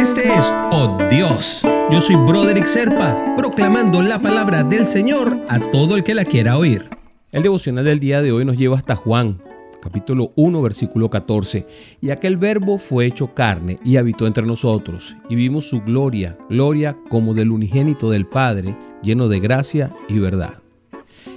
Este 0.00 0.32
es 0.32 0.50
Oh 0.72 0.96
Dios. 1.10 1.60
Yo 1.90 2.00
soy 2.00 2.16
Broderick 2.16 2.64
Serpa, 2.64 3.34
proclamando 3.36 4.00
la 4.00 4.18
palabra 4.18 4.64
del 4.64 4.86
Señor 4.86 5.38
a 5.46 5.60
todo 5.60 5.94
el 5.94 6.04
que 6.04 6.14
la 6.14 6.24
quiera 6.24 6.56
oír. 6.56 6.88
El 7.32 7.42
devocional 7.42 7.84
del 7.84 8.00
día 8.00 8.22
de 8.22 8.32
hoy 8.32 8.46
nos 8.46 8.56
lleva 8.56 8.78
hasta 8.78 8.96
Juan, 8.96 9.42
capítulo 9.82 10.32
1, 10.36 10.62
versículo 10.62 11.10
14. 11.10 11.66
Y 12.00 12.08
aquel 12.12 12.38
verbo 12.38 12.78
fue 12.78 13.04
hecho 13.04 13.34
carne 13.34 13.78
y 13.84 13.98
habitó 13.98 14.26
entre 14.26 14.46
nosotros, 14.46 15.16
y 15.28 15.34
vimos 15.34 15.68
su 15.68 15.82
gloria, 15.82 16.38
gloria 16.48 16.96
como 17.10 17.34
del 17.34 17.50
unigénito 17.50 18.08
del 18.08 18.26
Padre, 18.26 18.74
lleno 19.02 19.28
de 19.28 19.38
gracia 19.40 19.90
y 20.08 20.18
verdad. 20.18 20.62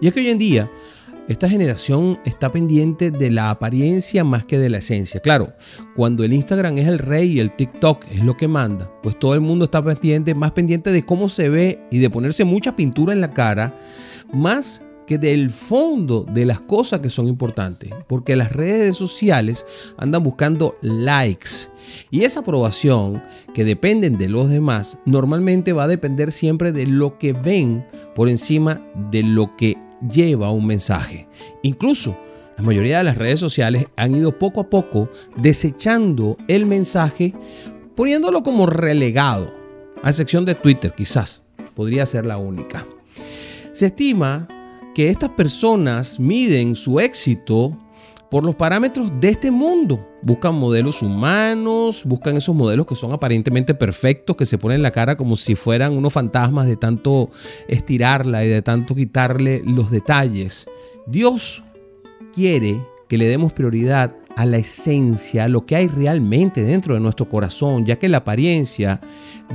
Y 0.00 0.08
es 0.08 0.12
que 0.12 0.18
hoy 0.18 0.30
en 0.30 0.38
día 0.38 0.68
esta 1.28 1.46
generación 1.48 2.18
está 2.24 2.50
pendiente 2.50 3.10
de 3.10 3.30
la 3.30 3.50
apariencia 3.50 4.24
más 4.24 4.46
que 4.46 4.58
de 4.58 4.70
la 4.70 4.78
esencia. 4.78 5.20
Claro, 5.20 5.52
cuando 5.94 6.24
el 6.24 6.32
Instagram 6.32 6.78
es 6.78 6.88
el 6.88 6.98
rey 6.98 7.32
y 7.32 7.40
el 7.40 7.54
TikTok 7.54 8.06
es 8.10 8.24
lo 8.24 8.36
que 8.36 8.48
manda, 8.48 8.90
pues 9.02 9.18
todo 9.18 9.34
el 9.34 9.40
mundo 9.40 9.66
está 9.66 9.84
pendiente, 9.84 10.34
más 10.34 10.52
pendiente 10.52 10.90
de 10.90 11.04
cómo 11.04 11.28
se 11.28 11.50
ve 11.50 11.80
y 11.90 11.98
de 11.98 12.08
ponerse 12.08 12.44
mucha 12.44 12.74
pintura 12.74 13.12
en 13.12 13.20
la 13.20 13.32
cara, 13.32 13.78
más 14.32 14.82
que 15.06 15.18
del 15.18 15.50
fondo 15.50 16.24
de 16.24 16.44
las 16.44 16.60
cosas 16.60 17.00
que 17.00 17.10
son 17.10 17.28
importantes. 17.28 17.90
Porque 18.06 18.36
las 18.36 18.52
redes 18.52 18.96
sociales 18.96 19.66
andan 19.96 20.22
buscando 20.22 20.76
likes. 20.82 21.70
Y 22.10 22.22
esa 22.22 22.40
aprobación 22.40 23.22
que 23.54 23.64
dependen 23.64 24.18
de 24.18 24.28
los 24.28 24.50
demás 24.50 24.98
normalmente 25.06 25.72
va 25.72 25.84
a 25.84 25.88
depender 25.88 26.30
siempre 26.30 26.72
de 26.72 26.86
lo 26.86 27.18
que 27.18 27.32
ven 27.32 27.86
por 28.14 28.28
encima 28.28 28.82
de 29.10 29.22
lo 29.22 29.56
que 29.56 29.78
lleva 30.00 30.50
un 30.50 30.66
mensaje. 30.66 31.28
Incluso 31.62 32.16
la 32.56 32.64
mayoría 32.64 32.98
de 32.98 33.04
las 33.04 33.16
redes 33.16 33.40
sociales 33.40 33.86
han 33.96 34.14
ido 34.14 34.36
poco 34.36 34.60
a 34.60 34.68
poco 34.68 35.08
desechando 35.36 36.36
el 36.48 36.66
mensaje, 36.66 37.32
poniéndolo 37.94 38.42
como 38.42 38.66
relegado, 38.66 39.54
a 40.02 40.10
excepción 40.10 40.44
de 40.44 40.54
Twitter 40.54 40.92
quizás, 40.96 41.42
podría 41.74 42.06
ser 42.06 42.26
la 42.26 42.38
única. 42.38 42.84
Se 43.72 43.86
estima 43.86 44.48
que 44.94 45.10
estas 45.10 45.30
personas 45.30 46.18
miden 46.18 46.74
su 46.74 46.98
éxito 46.98 47.76
por 48.30 48.44
los 48.44 48.54
parámetros 48.54 49.10
de 49.20 49.28
este 49.28 49.50
mundo. 49.50 50.06
Buscan 50.22 50.54
modelos 50.54 51.02
humanos, 51.02 52.04
buscan 52.04 52.36
esos 52.36 52.54
modelos 52.54 52.86
que 52.86 52.94
son 52.94 53.12
aparentemente 53.12 53.74
perfectos, 53.74 54.36
que 54.36 54.46
se 54.46 54.58
ponen 54.58 54.76
en 54.76 54.82
la 54.82 54.90
cara 54.90 55.16
como 55.16 55.36
si 55.36 55.54
fueran 55.54 55.96
unos 55.96 56.12
fantasmas 56.12 56.66
de 56.66 56.76
tanto 56.76 57.30
estirarla 57.68 58.44
y 58.44 58.48
de 58.48 58.62
tanto 58.62 58.94
quitarle 58.94 59.62
los 59.64 59.90
detalles. 59.90 60.68
Dios 61.06 61.64
quiere 62.32 62.80
que 63.08 63.16
le 63.16 63.26
demos 63.26 63.52
prioridad 63.52 64.14
a 64.36 64.44
la 64.44 64.58
esencia, 64.58 65.44
a 65.44 65.48
lo 65.48 65.64
que 65.64 65.74
hay 65.74 65.88
realmente 65.88 66.62
dentro 66.62 66.94
de 66.94 67.00
nuestro 67.00 67.28
corazón, 67.28 67.86
ya 67.86 67.98
que 67.98 68.08
la 68.08 68.18
apariencia 68.18 69.00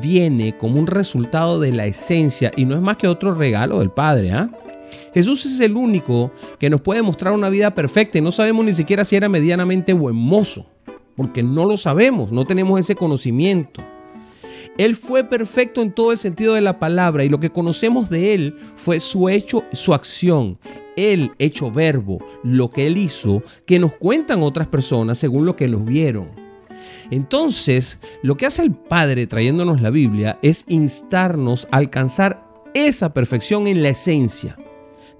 viene 0.00 0.56
como 0.56 0.78
un 0.78 0.86
resultado 0.86 1.58
de 1.58 1.72
la 1.72 1.86
esencia 1.86 2.52
y 2.56 2.64
no 2.64 2.76
es 2.76 2.80
más 2.80 2.96
que 2.96 3.08
otro 3.08 3.34
regalo 3.34 3.80
del 3.80 3.90
Padre. 3.90 4.32
¿ah? 4.32 4.48
Jesús 5.14 5.44
es 5.46 5.60
el 5.60 5.76
único 5.76 6.32
que 6.58 6.70
nos 6.70 6.80
puede 6.80 7.02
mostrar 7.02 7.32
una 7.32 7.48
vida 7.48 7.74
perfecta 7.74 8.18
y 8.18 8.20
no 8.20 8.32
sabemos 8.32 8.64
ni 8.64 8.72
siquiera 8.72 9.04
si 9.04 9.16
era 9.16 9.28
medianamente 9.28 9.92
buen 9.92 10.16
mozo, 10.16 10.66
porque 11.16 11.42
no 11.42 11.66
lo 11.66 11.76
sabemos, 11.76 12.32
no 12.32 12.44
tenemos 12.44 12.78
ese 12.78 12.94
conocimiento. 12.94 13.82
Él 14.78 14.94
fue 14.94 15.24
perfecto 15.24 15.82
en 15.82 15.92
todo 15.92 16.12
el 16.12 16.18
sentido 16.18 16.54
de 16.54 16.60
la 16.60 16.78
palabra 16.78 17.24
y 17.24 17.28
lo 17.28 17.40
que 17.40 17.50
conocemos 17.50 18.08
de 18.08 18.34
Él 18.34 18.56
fue 18.76 19.00
su 19.00 19.28
hecho, 19.28 19.64
su 19.72 19.92
acción, 19.92 20.58
el 20.96 21.32
hecho 21.38 21.70
verbo, 21.70 22.18
lo 22.42 22.70
que 22.70 22.86
Él 22.86 22.96
hizo, 22.96 23.42
que 23.66 23.78
nos 23.78 23.92
cuentan 23.94 24.42
otras 24.42 24.68
personas 24.68 25.18
según 25.18 25.44
lo 25.44 25.56
que 25.56 25.68
nos 25.68 25.84
vieron. 25.84 26.30
Entonces, 27.10 27.98
lo 28.22 28.36
que 28.36 28.46
hace 28.46 28.62
el 28.62 28.72
Padre 28.72 29.26
trayéndonos 29.26 29.80
la 29.80 29.90
Biblia 29.90 30.38
es 30.42 30.64
instarnos 30.68 31.66
a 31.70 31.76
alcanzar 31.76 32.46
esa 32.72 33.12
perfección 33.12 33.66
en 33.66 33.82
la 33.82 33.90
esencia. 33.90 34.56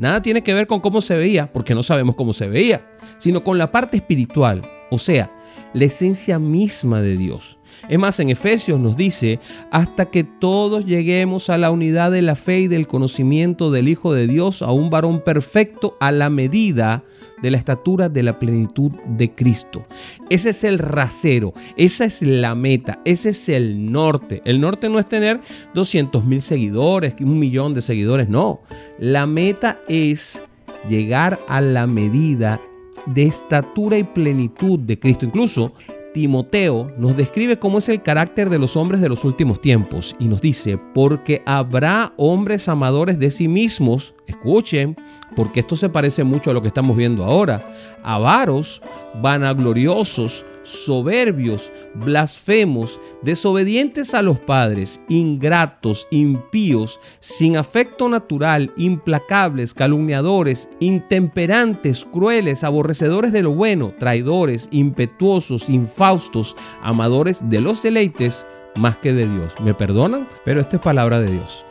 Nada 0.00 0.22
tiene 0.22 0.42
que 0.42 0.54
ver 0.54 0.66
con 0.66 0.80
cómo 0.80 1.02
se 1.02 1.14
veía, 1.14 1.52
porque 1.52 1.74
no 1.74 1.82
sabemos 1.82 2.14
cómo 2.14 2.32
se 2.32 2.48
veía, 2.48 2.90
sino 3.18 3.44
con 3.44 3.58
la 3.58 3.70
parte 3.70 3.98
espiritual, 3.98 4.62
o 4.90 4.98
sea, 4.98 5.30
la 5.74 5.84
esencia 5.84 6.38
misma 6.38 7.02
de 7.02 7.18
Dios. 7.18 7.59
Es 7.88 7.98
más, 7.98 8.20
en 8.20 8.30
Efesios 8.30 8.78
nos 8.78 8.96
dice, 8.96 9.40
hasta 9.70 10.06
que 10.06 10.24
todos 10.24 10.84
lleguemos 10.84 11.50
a 11.50 11.58
la 11.58 11.70
unidad 11.70 12.10
de 12.10 12.22
la 12.22 12.36
fe 12.36 12.60
y 12.60 12.68
del 12.68 12.86
conocimiento 12.86 13.70
del 13.70 13.88
Hijo 13.88 14.12
de 14.12 14.26
Dios, 14.26 14.62
a 14.62 14.70
un 14.72 14.90
varón 14.90 15.22
perfecto 15.22 15.96
a 16.00 16.12
la 16.12 16.30
medida 16.30 17.04
de 17.42 17.50
la 17.50 17.56
estatura 17.56 18.08
de 18.08 18.22
la 18.22 18.38
plenitud 18.38 18.92
de 19.06 19.34
Cristo. 19.34 19.86
Ese 20.28 20.50
es 20.50 20.64
el 20.64 20.78
rasero, 20.78 21.54
esa 21.76 22.04
es 22.04 22.22
la 22.22 22.54
meta, 22.54 23.00
ese 23.04 23.30
es 23.30 23.48
el 23.48 23.90
norte. 23.90 24.42
El 24.44 24.60
norte 24.60 24.88
no 24.88 24.98
es 24.98 25.08
tener 25.08 25.40
200 25.74 26.24
mil 26.24 26.42
seguidores, 26.42 27.14
un 27.20 27.38
millón 27.38 27.74
de 27.74 27.82
seguidores, 27.82 28.28
no. 28.28 28.60
La 28.98 29.26
meta 29.26 29.80
es 29.88 30.42
llegar 30.88 31.38
a 31.48 31.60
la 31.60 31.86
medida 31.86 32.60
de 33.06 33.24
estatura 33.24 33.98
y 33.98 34.04
plenitud 34.04 34.78
de 34.78 34.98
Cristo. 34.98 35.24
Incluso 35.26 35.72
Timoteo 36.12 36.92
nos 36.96 37.16
describe 37.16 37.58
cómo 37.58 37.78
es 37.78 37.88
el 37.88 38.02
carácter 38.02 38.50
de 38.50 38.58
los 38.58 38.76
hombres 38.76 39.00
de 39.00 39.08
los 39.08 39.24
últimos 39.24 39.60
tiempos 39.60 40.16
y 40.18 40.28
nos 40.28 40.40
dice, 40.40 40.78
porque 40.94 41.42
habrá 41.46 42.12
hombres 42.16 42.68
amadores 42.68 43.18
de 43.18 43.30
sí 43.30 43.48
mismos, 43.48 44.14
escuchen, 44.26 44.96
porque 45.36 45.60
esto 45.60 45.76
se 45.76 45.88
parece 45.88 46.24
mucho 46.24 46.50
a 46.50 46.54
lo 46.54 46.62
que 46.62 46.68
estamos 46.68 46.96
viendo 46.96 47.24
ahora, 47.24 47.64
avaros, 48.02 48.82
vanagloriosos, 49.20 50.44
soberbios, 50.62 51.72
blasfemos, 51.94 53.00
desobedientes 53.22 54.14
a 54.14 54.22
los 54.22 54.38
padres, 54.40 55.00
ingratos, 55.08 56.06
impíos, 56.10 57.00
sin 57.18 57.56
afecto 57.56 58.08
natural, 58.08 58.72
implacables, 58.76 59.74
calumniadores, 59.74 60.68
intemperantes, 60.80 62.04
crueles, 62.04 62.64
aborrecedores 62.64 63.32
de 63.32 63.42
lo 63.42 63.52
bueno, 63.52 63.92
traidores, 63.98 64.68
impetuosos, 64.70 65.68
infaustos, 65.68 66.56
amadores 66.82 67.48
de 67.48 67.60
los 67.60 67.82
deleites 67.82 68.46
más 68.76 68.96
que 68.96 69.12
de 69.12 69.26
Dios. 69.26 69.54
¿Me 69.60 69.74
perdonan? 69.74 70.28
Pero 70.44 70.60
esta 70.60 70.76
es 70.76 70.82
palabra 70.82 71.20
de 71.20 71.32
Dios. 71.32 71.64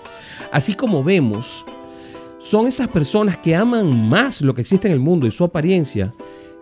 Así 0.52 0.74
como 0.74 1.04
vemos, 1.04 1.66
son 2.40 2.68
esas 2.68 2.88
personas 2.88 3.38
que 3.38 3.56
aman 3.56 4.10
más 4.10 4.42
lo 4.42 4.54
que 4.54 4.62
existe 4.62 4.88
en 4.88 4.94
el 4.94 5.00
mundo 5.00 5.28
y 5.28 5.32
su 5.32 5.44
apariencia 5.44 6.14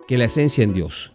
que 0.06 0.18
la 0.18 0.24
esencia 0.24 0.64
en 0.64 0.72
Dios. 0.72 1.12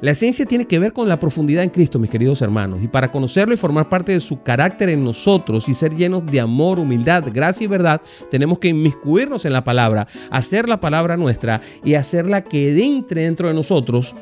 La 0.00 0.12
esencia 0.12 0.46
tiene 0.46 0.66
que 0.66 0.78
ver 0.78 0.92
con 0.92 1.08
la 1.08 1.18
profundidad 1.18 1.62
en 1.62 1.70
Cristo, 1.70 1.98
mis 1.98 2.10
queridos 2.10 2.40
hermanos, 2.42 2.82
y 2.82 2.88
para 2.88 3.10
conocerlo 3.10 3.54
y 3.54 3.56
formar 3.56 3.88
parte 3.88 4.12
de 4.12 4.20
su 4.20 4.42
carácter 4.42 4.88
en 4.90 5.02
nosotros 5.02 5.68
y 5.68 5.74
ser 5.74 5.94
llenos 5.94 6.24
de 6.26 6.40
amor, 6.40 6.78
humildad, 6.78 7.24
gracia 7.32 7.64
y 7.64 7.68
verdad, 7.68 8.00
tenemos 8.30 8.58
que 8.58 8.68
inmiscuirnos 8.68 9.44
en 9.44 9.52
la 9.52 9.64
palabra, 9.64 10.06
hacer 10.30 10.68
la 10.68 10.80
palabra 10.80 11.16
nuestra 11.16 11.60
y 11.84 11.94
hacerla 11.94 12.44
que 12.44 12.78
entre 12.82 13.22
dentro 13.22 13.48
de 13.48 13.54
nosotros 13.54 14.14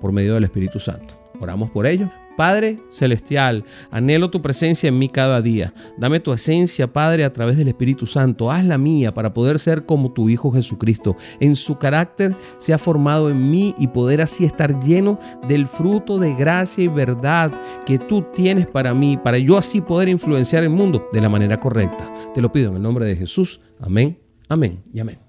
por 0.00 0.12
medio 0.12 0.34
del 0.34 0.44
Espíritu 0.44 0.78
Santo. 0.78 1.14
Oramos 1.40 1.70
por 1.70 1.86
ello. 1.86 2.10
Padre 2.36 2.78
Celestial, 2.90 3.64
anhelo 3.90 4.30
tu 4.30 4.42
presencia 4.42 4.88
en 4.88 4.98
mí 4.98 5.08
cada 5.08 5.42
día. 5.42 5.74
Dame 5.98 6.20
tu 6.20 6.32
esencia, 6.32 6.92
Padre, 6.92 7.24
a 7.24 7.32
través 7.32 7.56
del 7.56 7.68
Espíritu 7.68 8.06
Santo. 8.06 8.50
Hazla 8.50 8.78
mía 8.78 9.14
para 9.14 9.32
poder 9.32 9.58
ser 9.58 9.86
como 9.86 10.12
tu 10.12 10.28
Hijo 10.28 10.50
Jesucristo. 10.52 11.16
En 11.40 11.56
su 11.56 11.78
carácter 11.78 12.36
se 12.58 12.72
ha 12.72 12.78
formado 12.78 13.30
en 13.30 13.50
mí 13.50 13.74
y 13.78 13.88
poder 13.88 14.20
así 14.20 14.44
estar 14.44 14.78
lleno 14.80 15.18
del 15.48 15.66
fruto 15.66 16.18
de 16.18 16.34
gracia 16.34 16.84
y 16.84 16.88
verdad 16.88 17.52
que 17.86 17.98
tú 17.98 18.24
tienes 18.34 18.66
para 18.66 18.94
mí, 18.94 19.16
para 19.16 19.38
yo 19.38 19.56
así 19.56 19.80
poder 19.80 20.08
influenciar 20.08 20.62
el 20.62 20.70
mundo 20.70 21.08
de 21.12 21.20
la 21.20 21.28
manera 21.28 21.58
correcta. 21.58 22.12
Te 22.34 22.40
lo 22.40 22.50
pido 22.50 22.70
en 22.70 22.76
el 22.76 22.82
nombre 22.82 23.06
de 23.06 23.16
Jesús. 23.16 23.60
Amén, 23.80 24.18
amén 24.48 24.82
y 24.92 25.00
amén. 25.00 25.21